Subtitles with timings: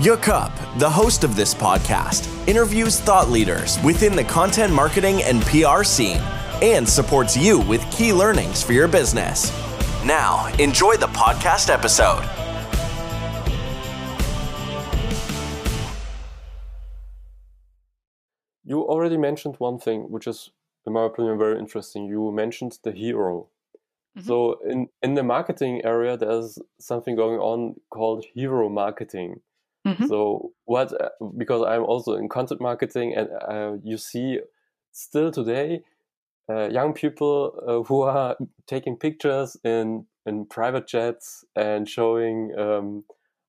[0.00, 0.50] Jakob,
[0.80, 6.20] the host of this podcast, interviews thought leaders within the content marketing and PR scene
[6.62, 9.52] and supports you with key learnings for your business.
[10.04, 12.28] Now, enjoy the podcast episode.
[18.64, 20.50] You already mentioned one thing, which is,
[20.88, 22.06] in my opinion, very interesting.
[22.06, 23.46] You mentioned the hero.
[24.18, 24.26] Mm-hmm.
[24.26, 29.40] So, in, in the marketing area, there's something going on called hero marketing
[29.86, 30.06] Mm-hmm.
[30.06, 30.92] So what?
[30.98, 34.40] Uh, because I'm also in content marketing, and uh, you see
[34.92, 35.82] still today
[36.48, 43.04] uh, young people uh, who are taking pictures in in private jets and showing um,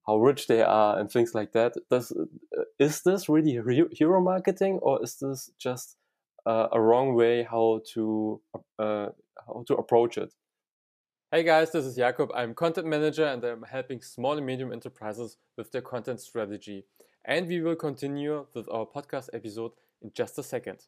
[0.06, 1.74] how rich they are and things like that.
[1.90, 3.60] Does uh, is this really
[3.94, 5.96] hero marketing, or is this just
[6.46, 8.42] uh, a wrong way how to
[8.78, 10.34] how to approach it?
[11.36, 12.32] Hey guys, this is Jakob.
[12.34, 16.86] I'm content manager and I'm helping small and medium enterprises with their content strategy.
[17.26, 20.86] And we will continue with our podcast episode in just a second.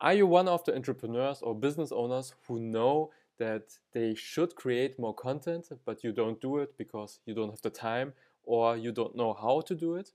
[0.00, 4.98] Are you one of the entrepreneurs or business owners who know that they should create
[4.98, 8.90] more content, but you don't do it because you don't have the time or you
[8.90, 10.10] don't know how to do it?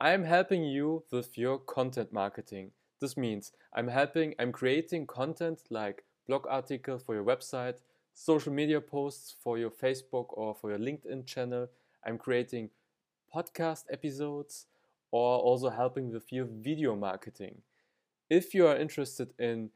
[0.00, 2.70] I'm helping you with your content marketing.
[3.00, 7.78] This means I'm helping, I'm creating content like blog articles for your website
[8.18, 11.68] social media posts for your Facebook or for your LinkedIn channel.
[12.04, 12.70] I'm creating
[13.32, 14.66] podcast episodes
[15.12, 17.62] or also helping with your video marketing.
[18.28, 19.70] If you are interested in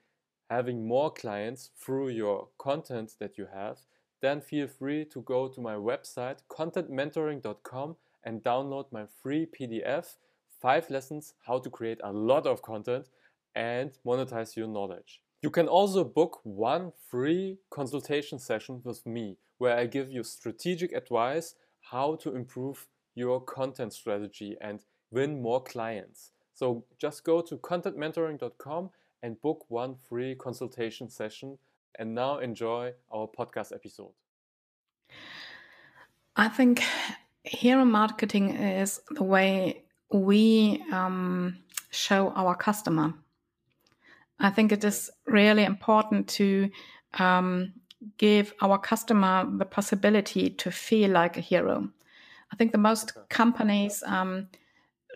[0.51, 3.79] having more clients through your content that you have,
[4.21, 10.17] then feel free to go to my website contentmentoring.com and download my free PDF
[10.61, 13.07] 5 lessons how to create a lot of content
[13.55, 15.23] and monetize your knowledge.
[15.43, 20.93] You can also book one free consultation session with me where I give you strategic
[20.93, 22.87] advice how to improve
[23.17, 26.31] your content strategy and win more clients.
[26.55, 28.91] So just go to contentmentoring.com
[29.25, 31.59] and book one free consultation session.
[31.99, 34.13] And now enjoy our podcast episode.
[36.37, 36.83] I think
[37.43, 41.59] hero marketing is the way we um,
[41.91, 43.13] show our customer
[44.43, 46.69] I think it is really important to
[47.19, 47.73] um,
[48.19, 51.89] give our customer the possibility to feel like a hero.
[52.53, 54.49] I think the most companies um,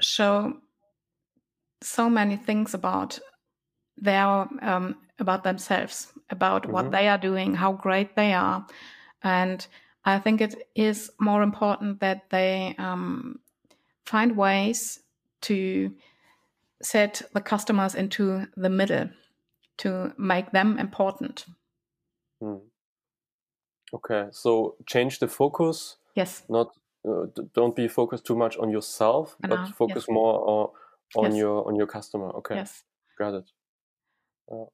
[0.01, 0.55] show
[1.83, 3.19] so many things about
[3.99, 4.27] their
[4.63, 6.73] um, about themselves, about mm-hmm.
[6.73, 8.67] what they are doing, how great they are,
[9.23, 9.67] and
[10.05, 13.41] I think it is more important that they um,
[14.05, 15.01] find ways
[15.43, 15.93] to
[16.83, 19.11] set the customers into the middle
[19.79, 21.47] to make them important.
[22.41, 22.57] Hmm.
[23.95, 25.97] Okay, so change the focus.
[26.15, 26.43] Yes.
[26.49, 26.69] Not
[27.09, 30.15] uh, don't be focused too much on yourself, but focus yes.
[30.15, 31.39] more on, on yes.
[31.39, 32.31] your on your customer.
[32.31, 32.57] Okay.
[32.57, 32.83] Yes.
[33.19, 33.45] Got it.
[34.51, 34.65] Uh,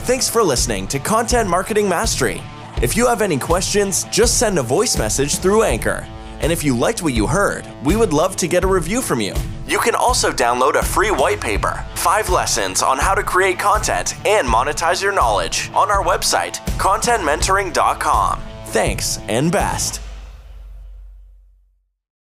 [0.00, 2.40] Thanks for listening to Content Marketing Mastery.
[2.80, 6.06] If you have any questions, just send a voice message through Anchor.
[6.40, 9.20] And if you liked what you heard, we would love to get a review from
[9.20, 9.34] you.
[9.66, 14.14] You can also download a free white paper, five lessons on how to create content
[14.24, 18.40] and monetize your knowledge on our website, contentmentoring.com.
[18.66, 20.05] Thanks and best.